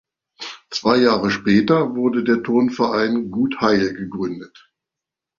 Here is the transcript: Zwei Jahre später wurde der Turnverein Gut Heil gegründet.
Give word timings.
Zwei 0.71 0.97
Jahre 0.97 1.29
später 1.29 1.95
wurde 1.95 2.23
der 2.23 2.41
Turnverein 2.41 3.29
Gut 3.29 3.61
Heil 3.61 3.93
gegründet. 3.93 4.73